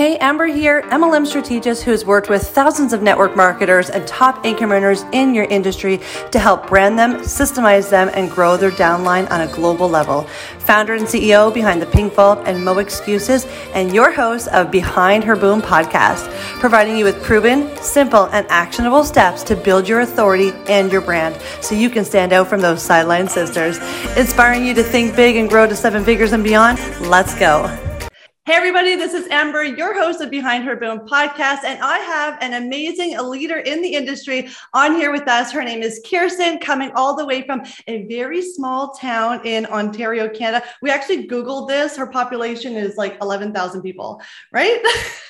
[0.00, 4.46] Hey, Amber here, MLM strategist who has worked with thousands of network marketers and top
[4.46, 9.30] income earners in your industry to help brand them, systemize them, and grow their downline
[9.30, 10.22] on a global level.
[10.60, 13.44] Founder and CEO behind the Pink Vault and Mo Excuses,
[13.74, 16.30] and your host of Behind Her Boom podcast,
[16.60, 21.38] providing you with proven, simple, and actionable steps to build your authority and your brand
[21.60, 23.76] so you can stand out from those sideline sisters.
[24.16, 26.78] Inspiring you to think big and grow to seven figures and beyond.
[27.02, 27.89] Let's go.
[28.46, 31.62] Hey, everybody, this is Amber, your host of Behind Her Boom podcast.
[31.62, 35.52] And I have an amazing leader in the industry on here with us.
[35.52, 40.26] Her name is Kirsten, coming all the way from a very small town in Ontario,
[40.26, 40.64] Canada.
[40.80, 41.98] We actually Googled this.
[41.98, 44.80] Her population is like 11,000 people, right?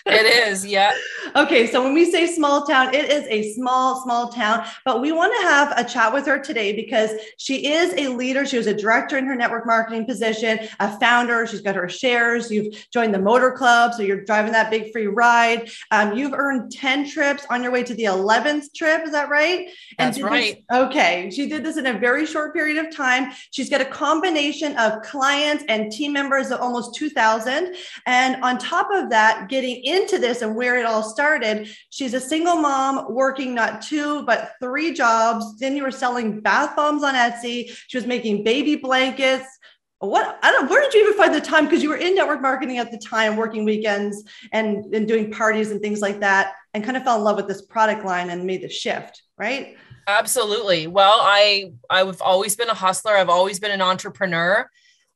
[0.06, 0.92] It is, yeah.
[1.36, 4.64] okay, so when we say small town, it is a small, small town.
[4.84, 8.46] But we want to have a chat with her today because she is a leader.
[8.46, 11.46] She was a director in her network marketing position, a founder.
[11.46, 12.50] She's got her shares.
[12.50, 13.94] You've joined the motor club.
[13.94, 15.70] So you're driving that big free ride.
[15.90, 19.02] Um, you've earned 10 trips on your way to the 11th trip.
[19.04, 19.68] Is that right?
[19.98, 20.62] And That's right.
[20.68, 21.30] This, okay.
[21.30, 23.32] She did this in a very short period of time.
[23.50, 27.74] She's got a combination of clients and team members of almost 2,000.
[28.06, 32.20] And on top of that, getting into this and where it all started, she's a
[32.20, 35.58] single mom working not two, but three jobs.
[35.58, 37.70] Then you were selling bath bombs on Etsy.
[37.88, 39.58] She was making baby blankets
[40.00, 41.64] what I don't where did you even find the time?
[41.64, 45.70] Because you were in network marketing at the time working weekends and, and doing parties
[45.70, 48.44] and things like that and kind of fell in love with this product line and
[48.44, 49.76] made the shift right?
[50.06, 50.86] Absolutely.
[50.86, 53.16] Well i i've always been a hustler.
[53.16, 54.70] I've always been an entrepreneur.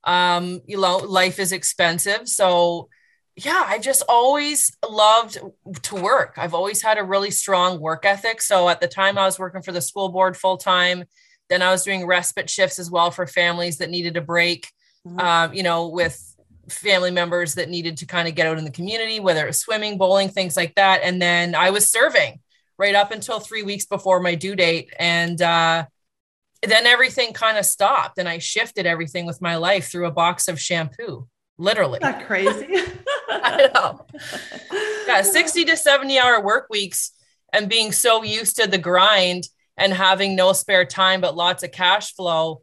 [0.04, 2.28] Um you know life is expensive.
[2.28, 2.88] So
[3.36, 5.38] yeah i just always loved
[5.82, 6.34] to work.
[6.36, 8.42] I've always had a really strong work ethic.
[8.42, 11.04] So at the time i was working for the school board full time
[11.50, 14.72] then I was doing respite shifts as well for families that needed a break,
[15.06, 15.18] mm-hmm.
[15.18, 16.34] um, you know, with
[16.68, 19.58] family members that needed to kind of get out in the community, whether it was
[19.58, 21.00] swimming, bowling, things like that.
[21.02, 22.40] And then I was serving
[22.78, 24.92] right up until three weeks before my due date.
[24.98, 25.86] And uh,
[26.62, 30.48] then everything kind of stopped and I shifted everything with my life through a box
[30.48, 31.98] of shampoo, literally.
[32.00, 32.66] That crazy.
[33.28, 34.06] I know.
[35.06, 37.12] Yeah, 60 to 70 hour work weeks
[37.52, 41.72] and being so used to the grind and having no spare time but lots of
[41.72, 42.62] cash flow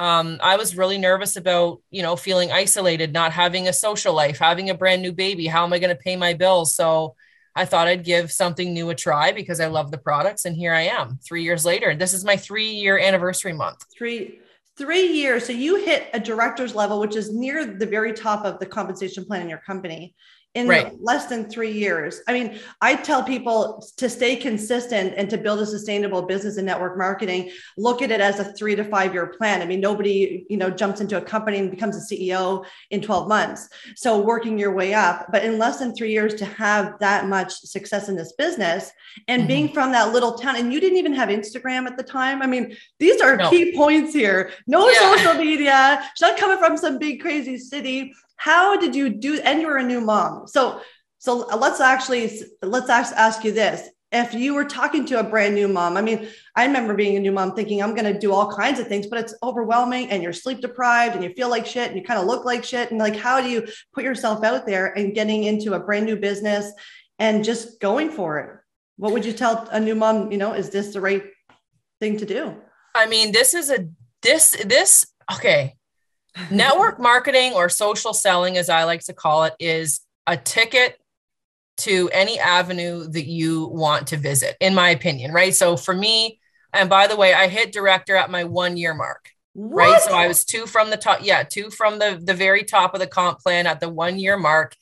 [0.00, 4.38] um, i was really nervous about you know feeling isolated not having a social life
[4.38, 5.46] having a brand new baby.
[5.46, 6.74] How am i going to pay my bills?
[6.74, 7.14] So
[7.54, 10.72] i thought i'd give something new a try because i love the products and here
[10.72, 11.94] i am three years later.
[11.94, 13.84] This is my three year anniversary month.
[13.96, 14.40] Three
[14.78, 15.44] three years.
[15.44, 19.26] So you hit a director's level which is near the very top of the compensation
[19.26, 20.14] plan in your company
[20.54, 21.00] in right.
[21.00, 22.22] less than three years.
[22.26, 26.64] I mean, I tell people to stay consistent and to build a sustainable business in
[26.64, 29.62] network marketing, look at it as a three to five year plan.
[29.62, 33.28] I mean, nobody, you know, jumps into a company and becomes a CEO in 12
[33.28, 33.68] months.
[33.94, 37.52] So working your way up, but in less than three years to have that much
[37.52, 38.90] success in this business
[39.28, 39.48] and mm-hmm.
[39.48, 42.42] being from that little town, and you didn't even have Instagram at the time.
[42.42, 43.50] I mean, these are no.
[43.50, 44.50] key points here.
[44.66, 45.14] No yeah.
[45.14, 46.02] social media.
[46.16, 49.82] She's not coming from some big crazy city how did you do and you're a
[49.82, 50.46] new mom.
[50.46, 50.80] So
[51.18, 53.86] so let's actually let's ask, ask you this.
[54.10, 57.20] If you were talking to a brand new mom i mean i remember being a
[57.20, 60.20] new mom thinking i'm going to do all kinds of things but it's overwhelming and
[60.20, 62.90] you're sleep deprived and you feel like shit and you kind of look like shit.
[62.90, 66.16] And like how do you put yourself out there and getting into a brand new
[66.16, 66.72] business
[67.18, 68.50] and just going for it?
[68.96, 71.24] What would you tell a new mom you know is this the right
[72.00, 72.56] thing to do?
[72.94, 73.86] I mean this is a
[74.22, 75.76] this this okay
[76.50, 80.96] Network marketing or social selling, as I like to call it, is a ticket
[81.78, 85.54] to any avenue that you want to visit, in my opinion, right?
[85.54, 86.38] So for me,
[86.72, 89.30] and by the way, I hit director at my one year mark.
[89.54, 89.88] What?
[89.88, 90.02] Right.
[90.02, 91.20] So I was two from the top.
[91.22, 94.36] Yeah, two from the, the very top of the comp plan at the one year
[94.36, 94.76] mark.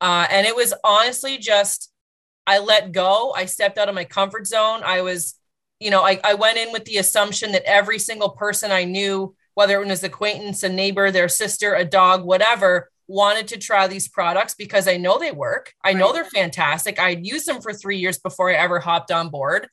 [0.00, 1.92] Uh, and it was honestly just,
[2.46, 3.32] I let go.
[3.36, 4.82] I stepped out of my comfort zone.
[4.84, 5.34] I was,
[5.80, 9.34] you know, I, I went in with the assumption that every single person I knew
[9.54, 13.86] whether it was an acquaintance, a neighbor, their sister, a dog, whatever, wanted to try
[13.86, 15.72] these products because I know they work.
[15.84, 15.96] I right.
[15.96, 16.98] know they're fantastic.
[16.98, 19.68] I'd used them for three years before I ever hopped on board.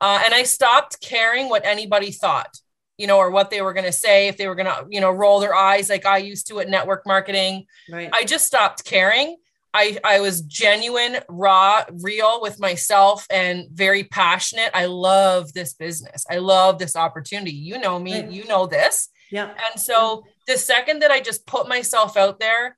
[0.00, 2.56] Uh, and I stopped caring what anybody thought,
[2.98, 5.00] you know, or what they were going to say, if they were going to, you
[5.00, 7.66] know, roll their eyes like I used to at network marketing.
[7.90, 8.10] Right.
[8.12, 9.36] I just stopped caring.
[9.74, 14.70] I, I was genuine, raw, real with myself and very passionate.
[14.74, 16.26] I love this business.
[16.30, 17.52] I love this opportunity.
[17.52, 18.30] You know me, right.
[18.30, 19.08] you know this.
[19.30, 19.50] Yeah.
[19.70, 22.76] And so the second that I just put myself out there,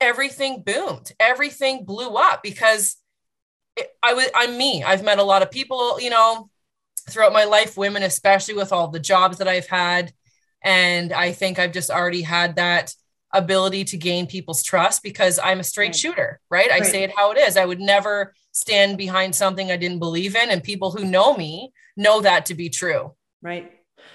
[0.00, 2.96] everything boomed, everything blew up because
[3.76, 4.84] it, I was, I'm me.
[4.84, 6.50] I've met a lot of people, you know,
[7.08, 10.12] throughout my life, women, especially with all the jobs that I've had.
[10.62, 12.94] And I think I've just already had that
[13.34, 15.96] ability to gain people's trust because I'm a straight right.
[15.96, 16.70] shooter, right?
[16.70, 16.82] right?
[16.82, 17.56] I say it how it is.
[17.56, 20.50] I would never stand behind something I didn't believe in.
[20.50, 23.12] And people who know me know that to be true.
[23.42, 23.70] Right.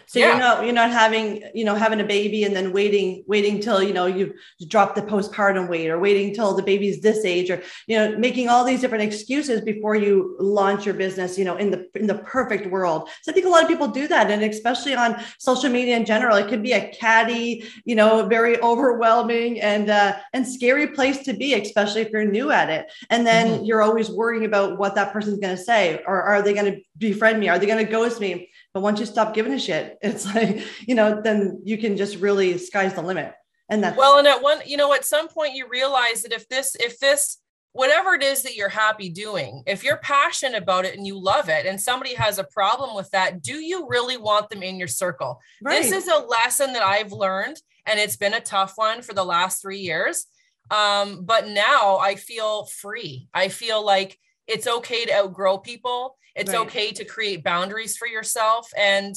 [0.09, 0.29] So yeah.
[0.29, 3.83] you're not you're not having you know having a baby and then waiting waiting till
[3.83, 4.33] you know you
[4.67, 8.49] drop the postpartum weight or waiting till the baby's this age or you know making
[8.49, 12.15] all these different excuses before you launch your business you know in the in the
[12.15, 13.07] perfect world.
[13.21, 16.05] So I think a lot of people do that and especially on social media in
[16.05, 21.19] general it can be a catty you know very overwhelming and uh, and scary place
[21.25, 23.65] to be especially if you're new at it and then mm-hmm.
[23.65, 26.81] you're always worrying about what that person's going to say or are they going to
[26.97, 29.97] befriend me are they going to ghost me but once you stop giving a shit,
[30.01, 33.33] it's like, you know, then you can just really sky's the limit.
[33.69, 36.47] And that's well, and at one, you know, at some point you realize that if
[36.49, 37.37] this, if this,
[37.73, 41.49] whatever it is that you're happy doing, if you're passionate about it and you love
[41.49, 44.87] it, and somebody has a problem with that, do you really want them in your
[44.87, 45.39] circle?
[45.61, 45.83] Right.
[45.83, 49.23] This is a lesson that I've learned, and it's been a tough one for the
[49.23, 50.25] last three years.
[50.71, 53.27] Um, but now I feel free.
[53.33, 54.17] I feel like
[54.49, 56.61] it's okay to outgrow people it's right.
[56.61, 58.69] okay to create boundaries for yourself.
[58.77, 59.15] And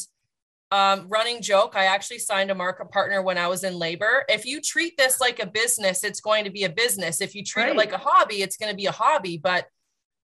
[0.70, 4.25] um, running joke, I actually signed a market partner when I was in labor.
[4.29, 7.20] If you treat this like a business, it's going to be a business.
[7.20, 7.73] If you treat right.
[7.73, 9.38] it like a hobby, it's going to be a hobby.
[9.38, 9.67] But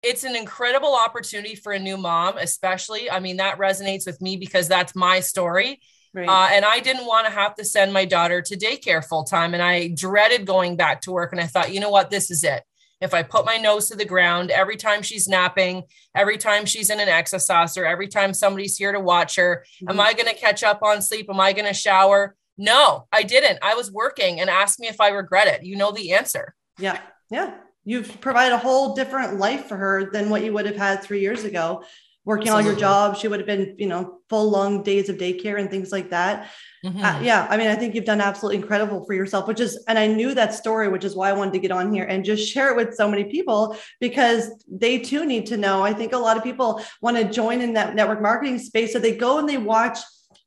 [0.03, 3.11] it's an incredible opportunity for a new mom, especially.
[3.11, 5.81] I mean, that resonates with me because that's my story.
[6.15, 6.29] Right.
[6.29, 9.53] Uh, and I didn't want to have to send my daughter to daycare full time.
[9.53, 11.33] And I dreaded going back to work.
[11.33, 12.09] And I thought, you know what?
[12.09, 12.63] This is it
[13.01, 15.85] if I put my nose to the ground every time she's napping,
[16.15, 19.91] every time she's in an exercise, or every time somebody's here to watch her, mm-hmm.
[19.91, 21.27] am I going to catch up on sleep?
[21.29, 22.35] Am I going to shower?
[22.59, 23.59] No, I didn't.
[23.63, 25.65] I was working and asked me if I regret it.
[25.65, 26.55] You know the answer.
[26.79, 26.99] Yeah.
[27.31, 27.55] Yeah.
[27.85, 31.21] You've provided a whole different life for her than what you would have had three
[31.21, 31.85] years ago
[32.27, 32.65] working Absolutely.
[32.65, 33.21] all your jobs.
[33.21, 36.51] She would have been, you know, full long days of daycare and things like that.
[36.85, 37.03] Mm-hmm.
[37.03, 37.47] Uh, yeah.
[37.49, 40.35] I mean, I think you've done absolutely incredible for yourself, which is, and I knew
[40.35, 42.77] that story, which is why I wanted to get on here and just share it
[42.77, 45.83] with so many people because they too need to know.
[45.83, 48.93] I think a lot of people want to join in that network marketing space.
[48.93, 49.99] So they go and they watch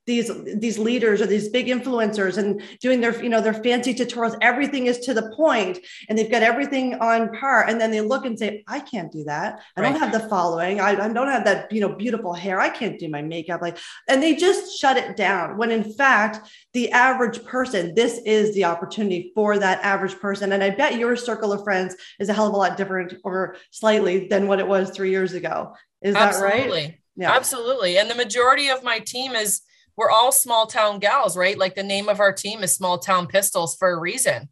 [0.09, 4.35] these these leaders or these big influencers and doing their you know their fancy tutorials.
[4.41, 5.77] Everything is to the point
[6.07, 7.65] and they've got everything on par.
[7.67, 9.61] And then they look and say i can't do that.
[9.77, 9.91] I right.
[9.91, 10.81] don't have the following.
[10.81, 12.59] I, I don't have that you know beautiful hair.
[12.59, 13.61] I can't do my makeup.
[13.61, 13.77] Like
[14.07, 18.65] and they just shut it down when in fact the average person this is the
[18.65, 20.51] opportunity for that average person.
[20.53, 23.57] And i bet your circle of friends is a hell of a lot different or
[23.69, 25.75] slightly than what it was three years ago.
[26.01, 26.59] Is Absolutely.
[26.59, 26.95] that right?
[27.15, 27.31] Yeah.
[27.35, 27.99] Absolutely.
[27.99, 29.61] And the majority of my team is
[29.99, 31.57] we're all small town gals, right?
[31.57, 34.47] Like the name of our team is Small Town Pistols for a reason.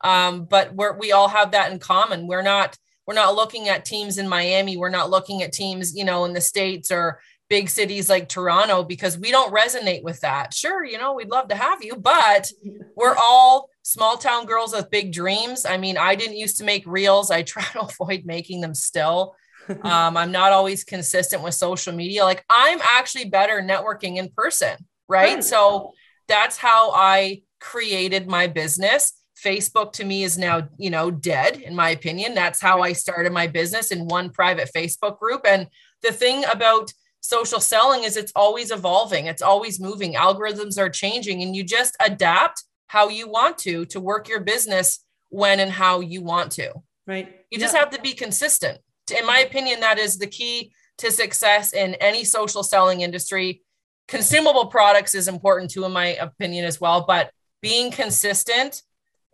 [0.00, 2.28] Um, but we're, we all have that in common.
[2.28, 4.76] We're not we're not looking at teams in Miami.
[4.76, 7.20] We're not looking at teams, you know, in the states or
[7.50, 10.54] big cities like Toronto because we don't resonate with that.
[10.54, 12.52] Sure, you know, we'd love to have you, but
[12.94, 15.66] we're all small town girls with big dreams.
[15.66, 17.32] I mean, I didn't used to make reels.
[17.32, 19.34] I try to avoid making them still.
[19.84, 22.24] Um, I'm not always consistent with social media.
[22.24, 24.76] Like I'm actually better networking in person
[25.12, 25.44] right?
[25.44, 25.92] So
[26.28, 29.12] that's how I created my business.
[29.44, 32.34] Facebook to me is now, you know, dead in my opinion.
[32.34, 35.42] That's how I started my business in one private Facebook group.
[35.46, 35.66] And
[36.02, 40.14] the thing about social selling is it's always evolving, it's always moving.
[40.14, 45.04] Algorithms are changing and you just adapt how you want to to work your business
[45.28, 46.72] when and how you want to.
[47.06, 47.34] Right.
[47.50, 48.78] You just have to be consistent.
[49.16, 53.62] In my opinion, that is the key to success in any social selling industry
[54.08, 57.04] consumable products is important too, in my opinion, as well.
[57.06, 57.30] But
[57.60, 58.82] being consistent,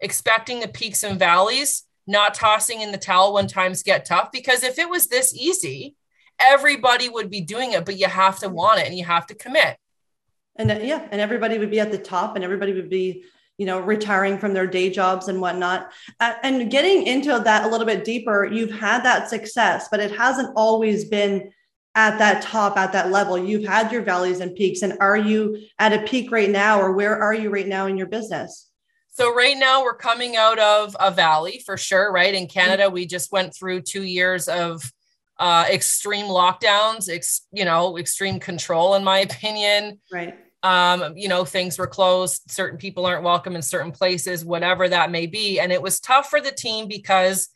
[0.00, 4.30] expecting the peaks and valleys, not tossing in the towel when times get tough.
[4.32, 5.96] Because if it was this easy,
[6.40, 9.34] everybody would be doing it, but you have to want it and you have to
[9.34, 9.76] commit.
[10.56, 13.24] And uh, yeah, and everybody would be at the top and everybody would be,
[13.58, 15.90] you know, retiring from their day jobs and whatnot.
[16.20, 20.52] And getting into that a little bit deeper, you've had that success, but it hasn't
[20.56, 21.50] always been
[21.94, 23.38] at that top at that level.
[23.38, 26.92] You've had your valleys and peaks and are you at a peak right now or
[26.92, 28.70] where are you right now in your business?
[29.10, 32.32] So right now we're coming out of a valley for sure right?
[32.32, 34.92] In canada we just went through two years of
[35.40, 40.00] uh, extreme lockdowns ex, you know extreme control in my opinion.
[40.12, 40.38] Right.
[40.62, 45.10] Um, you know things were closed certain people aren't welcome in certain places whatever that
[45.10, 45.58] may be.
[45.58, 47.48] And it was tough for the team because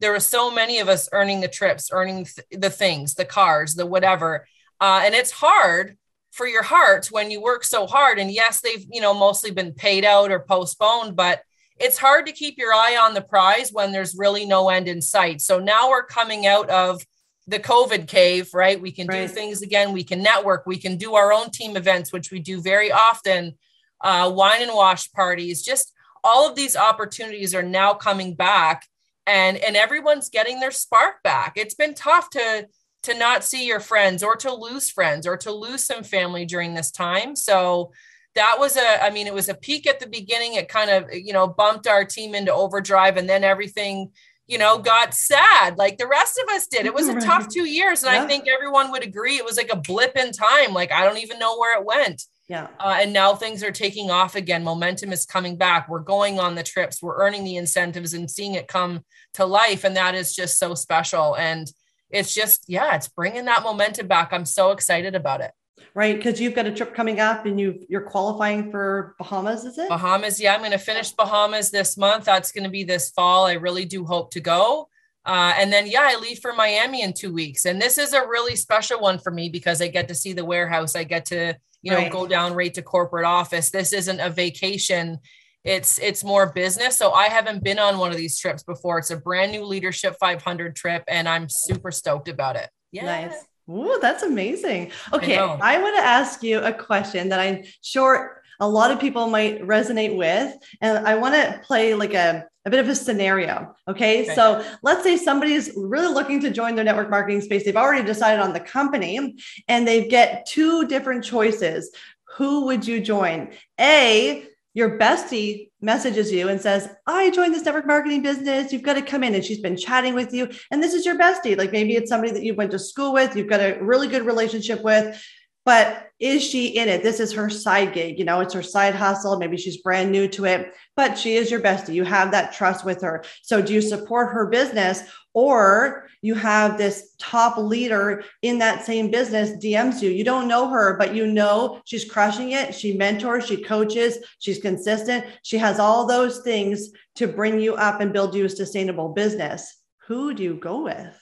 [0.00, 3.74] there were so many of us earning the trips, earning th- the things, the cars,
[3.74, 4.46] the whatever.
[4.80, 5.96] Uh, and it's hard
[6.32, 8.18] for your heart when you work so hard.
[8.18, 11.40] And yes, they've, you know, mostly been paid out or postponed, but
[11.78, 15.00] it's hard to keep your eye on the prize when there's really no end in
[15.00, 15.40] sight.
[15.40, 17.02] So now we're coming out of
[17.46, 18.80] the COVID cave, right?
[18.80, 19.26] We can right.
[19.26, 19.92] do things again.
[19.92, 20.66] We can network.
[20.66, 23.54] We can do our own team events, which we do very often.
[24.02, 28.86] Uh, wine and wash parties, just all of these opportunities are now coming back
[29.26, 31.54] and and everyone's getting their spark back.
[31.56, 32.68] It's been tough to
[33.04, 36.74] to not see your friends or to lose friends or to lose some family during
[36.74, 37.36] this time.
[37.36, 37.92] So
[38.36, 41.12] that was a i mean it was a peak at the beginning it kind of
[41.12, 44.12] you know bumped our team into overdrive and then everything
[44.46, 47.64] you know got sad like the rest of us did it was a tough two
[47.64, 48.22] years and yeah.
[48.22, 51.18] i think everyone would agree it was like a blip in time like i don't
[51.18, 52.68] even know where it went yeah.
[52.78, 54.62] Uh, and now things are taking off again.
[54.62, 55.88] Momentum is coming back.
[55.88, 57.02] We're going on the trips.
[57.02, 60.74] We're earning the incentives and seeing it come to life and that is just so
[60.74, 61.36] special.
[61.36, 61.70] And
[62.08, 64.32] it's just yeah it's bringing that momentum back.
[64.32, 65.50] I'm so excited about it.
[65.92, 69.76] Right because you've got a trip coming up and you you're qualifying for bahamas is
[69.78, 69.88] it?
[69.88, 72.24] Bahamas yeah i'm going to finish bahamas this month.
[72.24, 73.46] That's going to be this fall.
[73.46, 74.88] I really do hope to go
[75.26, 77.64] uh, and then yeah i leave for miami in two weeks.
[77.64, 80.44] And this is a really special one for me because i get to see the
[80.44, 80.96] warehouse.
[80.96, 82.12] I get to you know right.
[82.12, 83.70] go down right to corporate office.
[83.70, 85.18] This isn't a vacation.
[85.64, 86.96] It's it's more business.
[86.96, 88.98] So i haven't been on one of these trips before.
[88.98, 92.70] It's a brand new leadership 500 trip and i'm super stoked about it.
[92.92, 93.04] Yeah.
[93.04, 93.44] Nice.
[93.68, 94.92] Ooh, that's amazing.
[95.12, 99.00] Okay, I, I want to ask you a question that I'm sure a lot of
[99.00, 100.54] people might resonate with.
[100.80, 103.74] And I want to play like a, a bit of a scenario.
[103.88, 104.24] Okay?
[104.24, 104.34] okay.
[104.34, 107.64] So let's say somebody's really looking to join their network marketing space.
[107.64, 109.36] They've already decided on the company
[109.68, 111.90] and they get two different choices.
[112.36, 113.52] Who would you join?
[113.80, 114.44] A,
[114.74, 118.72] your bestie messages you and says, I joined this network marketing business.
[118.72, 119.34] You've got to come in.
[119.34, 120.50] And she's been chatting with you.
[120.70, 121.56] And this is your bestie.
[121.56, 124.26] Like maybe it's somebody that you went to school with, you've got a really good
[124.26, 125.24] relationship with.
[125.66, 127.02] But is she in it?
[127.02, 128.18] This is her side gig.
[128.18, 129.38] You know, it's her side hustle.
[129.38, 131.92] Maybe she's brand new to it, but she is your bestie.
[131.92, 133.24] You have that trust with her.
[133.42, 135.02] So do you support her business
[135.34, 140.08] or you have this top leader in that same business DMs you.
[140.08, 142.74] You don't know her, but you know she's crushing it.
[142.74, 145.26] She mentors, she coaches, she's consistent.
[145.42, 149.76] She has all those things to bring you up and build you a sustainable business.
[150.06, 151.14] Who do you go with?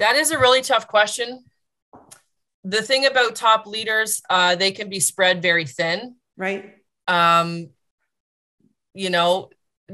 [0.00, 1.44] That is a really tough question.
[2.64, 6.16] The thing about top leaders, uh, they can be spread very thin.
[6.36, 6.74] Right.
[7.08, 7.70] Um,
[8.94, 9.50] you know,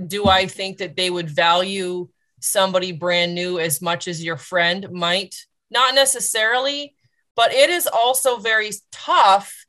[0.06, 2.08] do I think that they would value
[2.40, 5.34] somebody brand new as much as your friend might.
[5.70, 6.94] Not necessarily,
[7.34, 9.66] but it is also very tough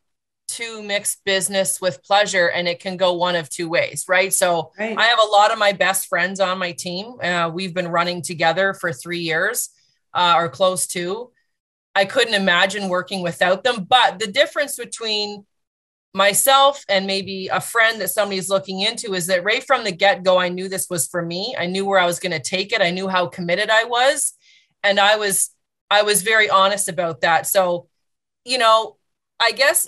[0.49, 4.71] to mix business with pleasure and it can go one of two ways right so
[4.79, 4.97] right.
[4.97, 8.21] i have a lot of my best friends on my team uh, we've been running
[8.21, 9.69] together for three years
[10.13, 11.29] uh, or close to
[11.97, 15.45] i couldn't imagine working without them but the difference between
[16.17, 20.23] myself and maybe a friend that somebody's looking into is that right from the get
[20.23, 21.55] go, I knew this was for me.
[21.57, 22.81] I knew where I was going to take it.
[22.81, 24.33] I knew how committed I was.
[24.83, 25.51] And I was,
[25.89, 27.45] I was very honest about that.
[27.45, 27.87] So,
[28.43, 28.97] you know,
[29.39, 29.87] I guess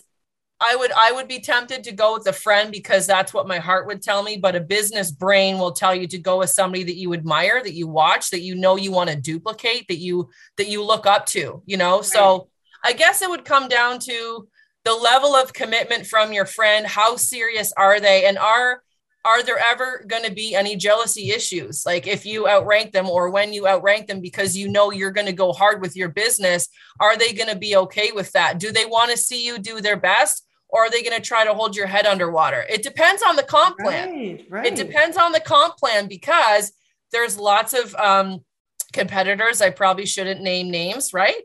[0.62, 3.60] I would, I would be tempted to go with a friend because that's what my
[3.60, 4.38] heart would tell me.
[4.38, 7.74] But a business brain will tell you to go with somebody that you admire, that
[7.74, 11.25] you watch, that you know you want to duplicate, that you, that you look up
[11.28, 11.98] to, you know?
[11.98, 12.06] Right.
[12.06, 12.50] So
[12.84, 14.48] I guess it would come down to,
[14.86, 18.82] the level of commitment from your friend how serious are they and are
[19.25, 23.30] are there ever going to be any jealousy issues like if you outrank them or
[23.30, 26.70] when you outrank them because you know you're going to go hard with your business
[27.00, 29.82] are they going to be okay with that do they want to see you do
[29.82, 33.22] their best or are they going to try to hold your head underwater it depends
[33.22, 34.66] on the comp plan right, right.
[34.66, 36.72] it depends on the comp plan because
[37.12, 38.40] there's lots of um,
[38.94, 41.42] competitors i probably shouldn't name names right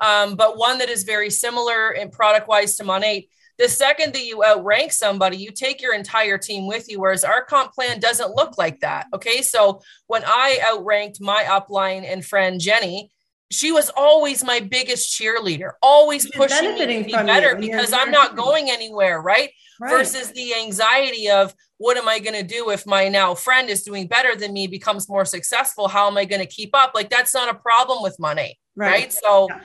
[0.00, 3.28] um, but one that is very similar in product wise to Monat.
[3.58, 7.42] The second that you outrank somebody, you take your entire team with you, whereas our
[7.42, 9.06] comp plan doesn't look like that.
[9.14, 9.40] Okay.
[9.40, 13.10] So when I outranked my upline and friend Jenny,
[13.50, 18.36] she was always my biggest cheerleader, always pushing me to be better because I'm not
[18.36, 19.50] going anywhere, right?
[19.80, 19.90] right?
[19.90, 23.82] Versus the anxiety of what am I going to do if my now friend is
[23.82, 25.86] doing better than me, becomes more successful?
[25.86, 26.92] How am I going to keep up?
[26.94, 28.90] Like that's not a problem with money, right?
[28.90, 29.12] right?
[29.12, 29.60] So yeah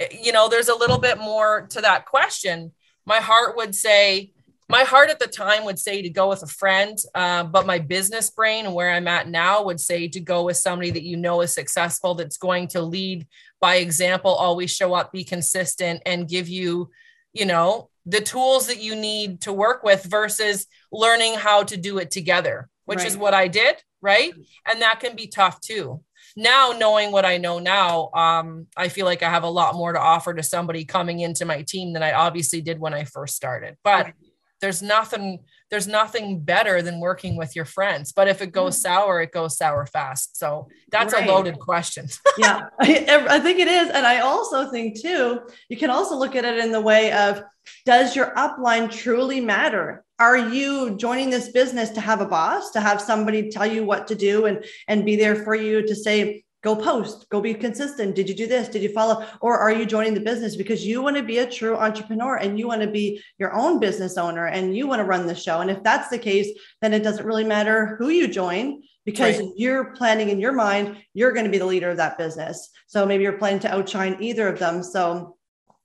[0.00, 2.72] eh, you know, there's a little bit more to that question.
[3.06, 4.32] My heart would say,
[4.68, 7.78] my heart at the time would say to go with a friend, uh, but my
[7.78, 11.16] business brain and where I'm at now would say to go with somebody that you
[11.16, 13.26] know is successful, that's going to lead
[13.60, 16.90] by example, always show up, be consistent, and give you,
[17.32, 21.98] you know, the tools that you need to work with versus learning how to do
[21.98, 23.06] it together, which right.
[23.06, 23.76] is what I did.
[24.02, 24.32] Right.
[24.66, 26.02] And that can be tough too
[26.36, 29.92] now knowing what I know now, um, I feel like I have a lot more
[29.92, 33.34] to offer to somebody coming into my team than I obviously did when I first
[33.34, 33.76] started.
[33.82, 34.12] But
[34.60, 38.12] there's nothing there's nothing better than working with your friends.
[38.12, 38.82] But if it goes mm.
[38.82, 40.38] sour, it goes sour fast.
[40.38, 41.28] So that's right.
[41.28, 42.06] a loaded question.
[42.38, 43.90] yeah, I, I think it is.
[43.90, 47.42] And I also think, too, you can also look at it in the way of
[47.84, 50.04] does your upline truly matter?
[50.20, 54.06] Are you joining this business to have a boss, to have somebody tell you what
[54.06, 57.28] to do and, and be there for you to say, go post.
[57.30, 58.16] Go be consistent.
[58.16, 58.68] Did you do this?
[58.68, 59.24] Did you follow?
[59.40, 60.56] Or are you joining the business?
[60.56, 63.78] Because you want to be a true entrepreneur and you want to be your own
[63.78, 65.60] business owner and you want to run the show.
[65.60, 66.48] And if that's the case
[66.82, 69.50] then it doesn't really matter who you join because right.
[69.56, 72.70] you're planning in your mind you're going to be the leader of that business.
[72.88, 74.82] So maybe you're planning to outshine either of them.
[74.82, 75.36] So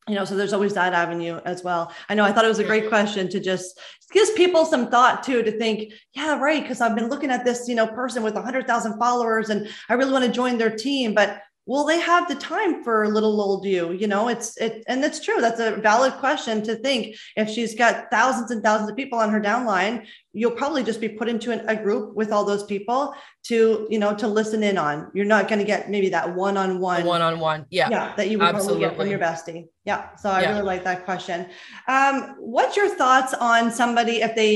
[0.08, 1.94] you know so there's always that avenue as well.
[2.10, 3.80] I know i thought it was a great question to just
[4.12, 7.68] gives people some thought too to think yeah right because i've been looking at this
[7.68, 11.42] you know person with 100000 followers and i really want to join their team but
[11.72, 15.24] will they have the time for little old you you know it's it and it's
[15.24, 17.16] true that's a valid question to think.
[17.38, 21.10] If she's got thousands and thousands of people on her downline you'll probably just be
[21.10, 23.14] put into an, a group with all those people
[23.44, 25.10] to you know to listen in on.
[25.14, 27.90] You're not going to get maybe that one-on-one one-on-one yeah.
[27.90, 28.86] Yeah that you would Absolutely.
[28.86, 29.68] probably get from your bestie.
[29.86, 30.50] Yeah so i yeah.
[30.52, 31.48] really like that question.
[31.88, 34.54] Um, what's your thoughts on somebody if they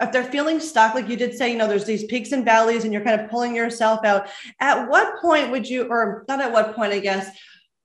[0.00, 2.84] if they're feeling stuck, like you did say, you know, there's these peaks and valleys
[2.84, 4.28] and you're kind of pulling yourself out,
[4.60, 7.30] at what point would you, or not at what point, I guess,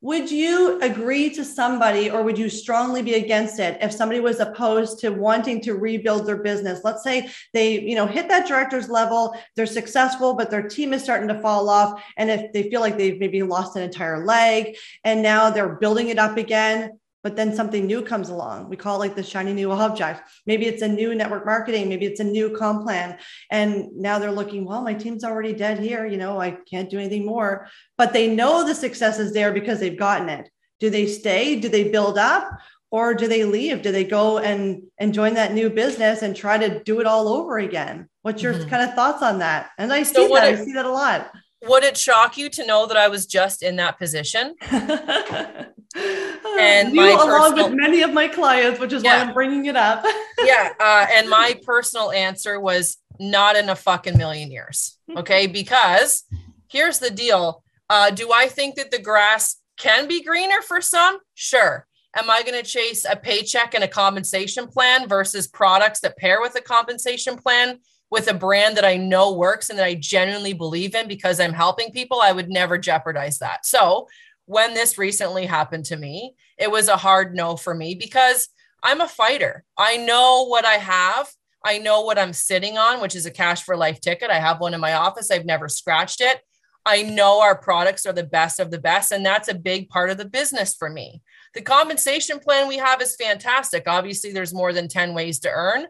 [0.04, 4.40] would you agree to somebody or would you strongly be against it if somebody was
[4.40, 6.82] opposed to wanting to rebuild their business?
[6.84, 11.04] Let's say they you know hit that director's level they're successful but their team is
[11.04, 12.02] starting to fall off.
[12.18, 16.08] And if they feel like they've maybe lost an entire leg and now they're building
[16.08, 18.70] it up again but then something new comes along.
[18.70, 20.22] We call it like the shiny new object.
[20.46, 23.18] Maybe it's a new network marketing, maybe it's a new comp plan.
[23.50, 26.06] And now they're looking, well, my team's already dead here.
[26.06, 27.68] You know, I can't do anything more.
[27.98, 30.50] But they know the success is there because they've gotten it.
[30.80, 31.60] Do they stay?
[31.60, 32.50] Do they build up?
[32.90, 33.84] Or do they leave?
[33.84, 37.30] Do they go and, and join that new business and try to do it all
[37.30, 38.10] over again?
[38.22, 38.70] What's your mm-hmm.
[38.70, 39.70] kind of thoughts on that?
[39.78, 40.54] And I see so that.
[40.54, 41.32] It, I see that a lot.
[41.64, 44.56] Would it shock you to know that I was just in that position?
[45.96, 49.24] and you along personal, with many of my clients, which is yeah.
[49.24, 50.04] why I'm bringing it up.
[50.44, 54.98] yeah, uh, and my personal answer was not in a fucking million years.
[55.16, 56.24] Okay, because
[56.68, 61.20] here's the deal: uh, Do I think that the grass can be greener for some?
[61.34, 61.88] Sure.
[62.16, 66.42] Am I going to chase a paycheck and a compensation plan versus products that pair
[66.42, 67.80] with a compensation plan
[68.12, 71.54] with a brand that I know works and that I genuinely believe in because I'm
[71.54, 72.20] helping people?
[72.22, 73.66] I would never jeopardize that.
[73.66, 74.08] So
[74.46, 78.50] when this recently happened to me, it was a hard no for me because
[78.84, 79.64] I'm a fighter.
[79.78, 81.30] I know what I have.
[81.64, 84.32] I know what I'm sitting on, which is a cash for life ticket.
[84.32, 85.30] I have one in my office.
[85.30, 86.42] I've never scratched it.
[86.86, 90.10] I know our products are the best of the best, and that's a big part
[90.10, 91.22] of the business for me.
[91.54, 93.84] The compensation plan we have is fantastic.
[93.86, 95.86] Obviously, there's more than 10 ways to earn.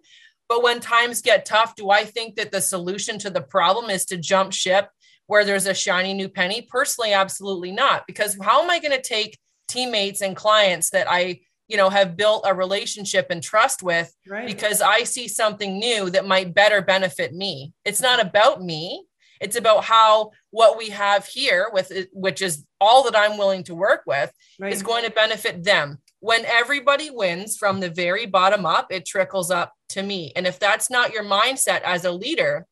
[0.50, 4.04] But when times get tough, do I think that the solution to the problem is
[4.08, 4.90] to jump ship
[5.32, 6.62] where there's a shiny new penny?
[6.62, 8.06] Personally, absolutely not.
[8.06, 9.40] Because how am I going to take
[9.70, 11.40] teammates and clients that I,
[11.70, 14.46] you know, have built a relationship and trust with right.
[14.46, 17.72] because I see something new that might better benefit me?
[17.86, 19.06] It's not about me.
[19.40, 23.64] It's about how what we have here with it, which is all that I'm willing
[23.64, 24.74] to work with right.
[24.74, 26.00] is going to benefit them.
[26.20, 30.34] When everybody wins from the very bottom up, it trickles up to me.
[30.36, 32.68] And if that's not your mindset as a leader,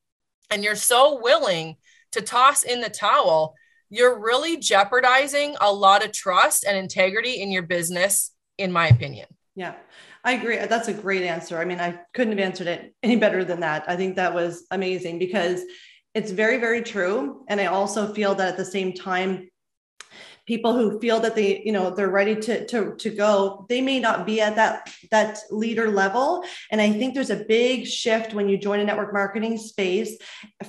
[0.50, 1.78] and you're so willing
[2.12, 3.56] to toss in the towel,
[3.90, 9.28] you're really jeopardizing a lot of trust and integrity in your business, in my opinion.
[9.56, 9.74] Yeah,
[10.24, 10.58] I agree.
[10.58, 11.58] That's a great answer.
[11.58, 13.86] I mean, I couldn't have answered it any better than that.
[13.88, 15.64] I think that was amazing because
[16.14, 17.46] it's very, very true.
[17.48, 19.50] And I also feel that at the same time,
[20.50, 24.00] people who feel that they you know they're ready to to to go they may
[24.00, 26.44] not be at that that leader level.
[26.72, 30.12] And i think there's a big shift when you join a network marketing space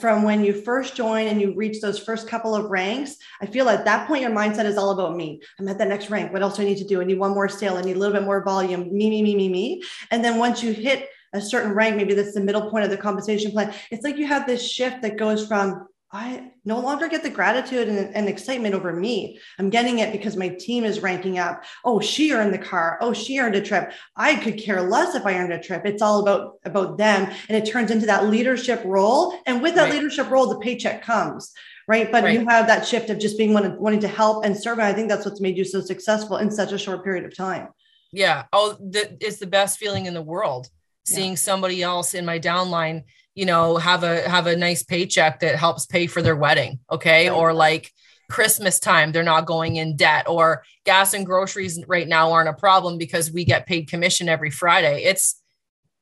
[0.03, 3.17] from when you first join and you reach those first couple of ranks.
[3.41, 5.29] I feel at that point your mindset is all about me.
[5.59, 6.31] I'm at that next rank.
[6.31, 7.01] What else do i need to do?
[7.01, 7.79] I need one more sale.
[7.79, 8.83] I need a little bit more volume.
[8.99, 9.83] Me me me me me.
[10.11, 12.97] And then once you hit a certain rank maybe that's the middle point of the
[12.97, 17.23] compensation plan it's like you have this shift that goes from I no longer get
[17.23, 19.39] the gratitude and, and, excitement over me.
[19.61, 21.63] I'm getting it because my team is ranking up.
[21.85, 22.99] Oh, she earned the car.
[23.01, 23.93] Oh, she earned a trip.
[24.17, 25.83] I could care less if I earned a trip.
[25.87, 29.39] It's all about about them, and it turns into that leadership role.
[29.47, 29.95] And with that right.
[29.95, 31.53] leadership role, the paycheck comes.
[31.87, 32.11] Right.
[32.11, 32.39] But right.
[32.39, 34.79] you have that shift of just being wanting, wanting to help and serve.
[34.79, 37.37] And I think that's what's made you so successful in such a short period of
[37.37, 37.69] time.
[38.13, 38.45] Yeah.
[38.53, 40.69] Oh, the, it's the best feeling in the world
[41.05, 41.37] seeing yeah.
[41.37, 45.87] somebody else in my downline you know have a have a nice paycheck that helps
[45.87, 47.37] pay for their wedding okay right.
[47.37, 47.93] or like
[48.29, 52.55] christmas time they're not going in debt or gas and groceries right now aren't a
[52.55, 55.40] problem because we get paid commission every friday it's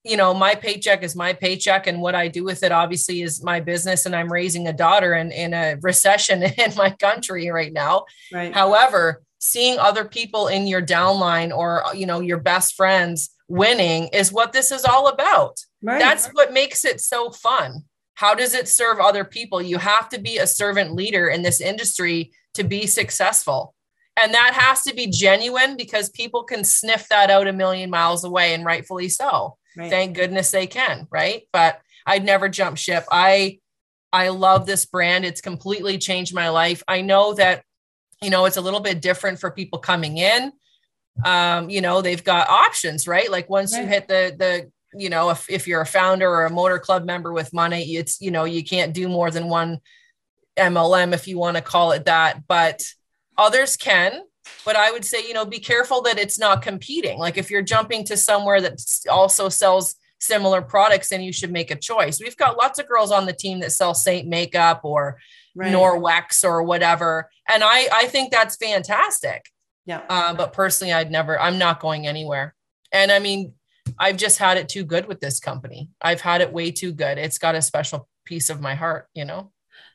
[0.05, 3.43] you know, my paycheck is my paycheck, and what I do with it obviously is
[3.43, 4.07] my business.
[4.07, 8.05] And I'm raising a daughter in, in a recession in my country right now.
[8.33, 8.53] Right.
[8.55, 14.33] However, seeing other people in your downline or you know your best friends winning is
[14.33, 15.59] what this is all about.
[15.83, 15.99] Right.
[15.99, 17.85] That's what makes it so fun.
[18.15, 19.63] How does it serve other people?
[19.63, 23.75] You have to be a servant leader in this industry to be successful.
[24.21, 28.25] And that has to be genuine because people can sniff that out a million miles
[28.25, 29.57] away and rightfully so.
[29.79, 29.91] Right.
[29.91, 31.43] Thank goodness they can, right?
[31.53, 33.05] But I'd never jump ship.
[33.11, 33.61] I
[34.13, 35.25] I love this brand.
[35.25, 36.83] It's completely changed my life.
[36.89, 37.63] I know that
[38.21, 40.53] you know it's a little bit different for people coming in.
[41.25, 43.31] Um, you know, they've got options, right?
[43.31, 43.83] Like once right.
[43.83, 47.05] you hit the the you know, if, if you're a founder or a motor club
[47.05, 49.81] member with money, it's, you know, you can't do more than one
[50.57, 52.47] MLM if you want to call it that.
[52.47, 52.83] But
[53.37, 54.23] others can.
[54.69, 57.19] But I would say, you know, be careful that it's not competing.
[57.19, 58.79] Like if you're jumping to somewhere that
[59.11, 62.21] also sells similar products, then you should make a choice.
[62.21, 65.21] We've got lots of girls on the team that sell Seint makeup or
[65.57, 65.73] right.
[65.73, 67.31] Norwex or whatever.
[67.49, 69.47] And I, I think that's fantastic.
[69.87, 70.03] Yeah.
[70.07, 72.55] Uh, but personally, I'd never, I'm not going anywhere.
[72.93, 73.55] And I mean,
[73.99, 75.89] I've just had it too good with this company.
[76.03, 77.17] I've had it way too good.
[77.17, 79.51] It's got a special piece of my heart, you know?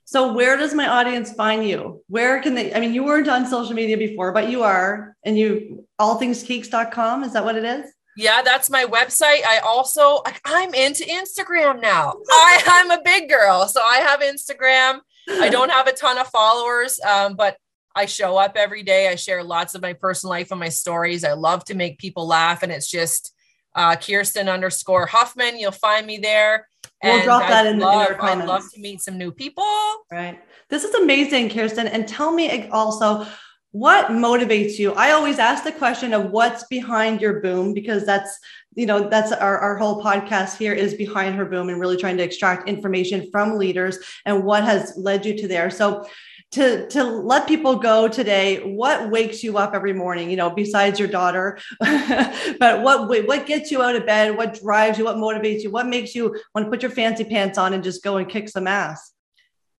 [0.05, 2.03] So where does my audience find you?
[2.07, 5.37] Where can they, I mean, you weren't on social media before, but you are, and
[5.37, 7.23] you allthingskeeks.com.
[7.23, 7.91] Is that what it is?
[8.15, 9.43] Yeah, that's my website.
[9.45, 12.13] I also, I'm into Instagram now.
[12.29, 13.67] I, I'm a big girl.
[13.67, 14.99] So I have Instagram.
[15.29, 17.57] I don't have a ton of followers, um, but
[17.95, 19.07] I show up every day.
[19.07, 21.23] I share lots of my personal life and my stories.
[21.23, 22.61] I love to make people laugh.
[22.61, 23.33] And it's just,
[23.75, 25.57] uh, Kirsten underscore Huffman.
[25.57, 26.67] You'll find me there.
[27.03, 28.43] We'll and drop that in, love, in our comments.
[28.43, 29.65] I'd love to meet some new people.
[30.11, 30.39] Right.
[30.69, 31.87] This is amazing, Kirsten.
[31.87, 33.25] And tell me also
[33.71, 34.93] what motivates you.
[34.93, 38.39] I always ask the question of what's behind your boom because that's
[38.75, 42.17] you know that's our, our whole podcast here is behind her boom and really trying
[42.17, 46.05] to extract information from leaders and what has led you to there so
[46.53, 50.99] to to let people go today what wakes you up every morning you know besides
[50.99, 55.61] your daughter but what what gets you out of bed what drives you what motivates
[55.61, 58.29] you what makes you want to put your fancy pants on and just go and
[58.29, 59.13] kick some ass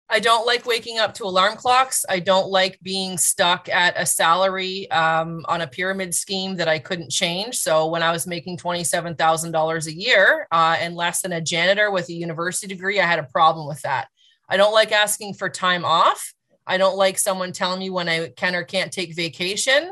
[0.10, 2.06] I don't like waking up to alarm clocks.
[2.08, 6.78] I don't like being stuck at a salary um, on a pyramid scheme that I
[6.78, 7.56] couldn't change.
[7.56, 11.42] So when I was making twenty-seven thousand dollars a year uh, and less than a
[11.42, 14.08] janitor with a university degree, I had a problem with that.
[14.48, 16.32] I don't like asking for time off.
[16.66, 19.92] I don't like someone telling me when I can or can't take vacation.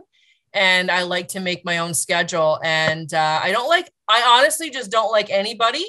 [0.54, 2.60] And I like to make my own schedule.
[2.64, 5.86] And uh, I don't like, I honestly just don't like anybody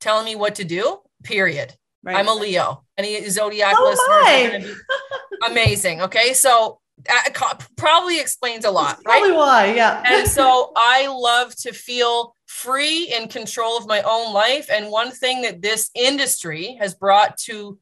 [0.00, 1.74] telling me what to do, period.
[2.04, 2.16] Right.
[2.16, 2.84] I'm a Leo.
[2.96, 4.76] Any zodiac oh listeners
[5.46, 6.02] amazing.
[6.02, 6.34] Okay.
[6.34, 7.34] So that
[7.76, 8.90] probably explains a lot.
[8.90, 9.36] That's probably right?
[9.36, 9.74] why.
[9.74, 10.02] Yeah.
[10.06, 14.68] and so I love to feel free in control of my own life.
[14.70, 17.78] And one thing that this industry has brought to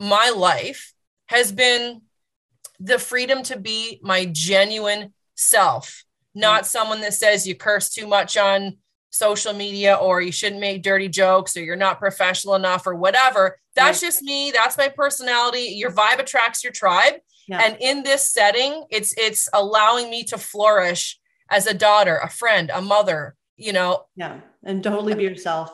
[0.00, 0.92] my life
[1.28, 2.02] has been
[2.80, 6.66] the freedom to be my genuine self, not mm-hmm.
[6.66, 8.78] someone that says you curse too much on
[9.10, 13.58] social media or you shouldn't make dirty jokes or you're not professional enough or whatever.
[13.74, 14.08] That's right.
[14.08, 14.50] just me.
[14.50, 15.74] That's my personality.
[15.76, 17.14] Your vibe attracts your tribe.
[17.46, 17.62] Yeah.
[17.62, 21.18] And in this setting, it's it's allowing me to flourish
[21.50, 24.04] as a daughter, a friend, a mother, you know.
[24.16, 24.40] Yeah.
[24.62, 25.70] And totally be yourself.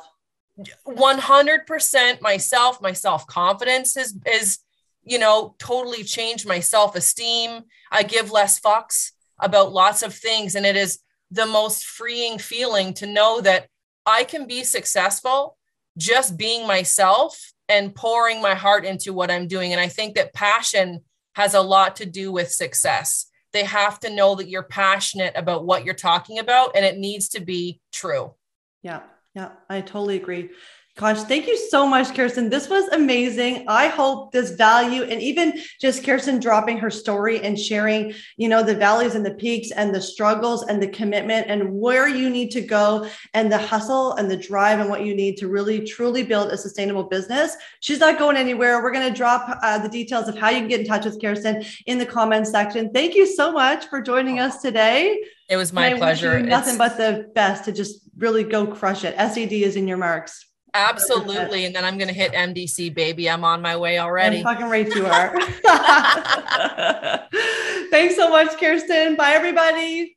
[0.87, 4.59] 100% myself, my self-confidence is is
[5.05, 7.63] you know, totally changed my self esteem.
[7.91, 10.55] I give less fucks about lots of things.
[10.55, 13.69] And it is the most freeing feeling to know that
[14.07, 15.57] I can be successful
[15.97, 19.73] just being myself and pouring my heart into what I'm doing.
[19.73, 21.03] And I think that passion
[21.35, 23.27] has a lot to do with success.
[23.53, 27.29] They have to know that you're passionate about what you're talking about and it needs
[27.31, 28.35] to be true.
[28.83, 29.01] Yeah.
[29.35, 29.51] Yeah.
[29.69, 30.51] I totally agree.
[30.97, 32.49] Gosh, thank you so much, Kirsten.
[32.49, 33.65] This was amazing.
[33.67, 38.63] I hope this value and even just Kirsten dropping her story and sharing, you know,
[38.63, 42.53] the valleys and the peaks and the struggles and the commitment and where you need
[42.53, 46.23] to go and the hustle and the drive and what you need to really truly
[46.23, 47.57] build a sustainable business.
[47.81, 48.81] She's not going anywhere.
[48.81, 51.21] We're going to drop uh, the details of how you can get in touch with
[51.21, 52.93] Kirsten in the comments section.
[52.93, 55.21] Thank you so much for joining us today.
[55.49, 56.39] It was my pleasure.
[56.39, 56.79] nothing it's...
[56.79, 59.17] but the best to just really go crush it.
[59.19, 60.47] SED is in your marks.
[60.75, 61.65] Absolutely.
[61.65, 63.31] And then I'm going to hit MDC, baby.
[63.31, 64.39] I'm on my way already.
[64.39, 65.41] I'm fucking right you are.
[67.91, 69.15] Thanks so much, Kirsten.
[69.15, 70.17] Bye, everybody.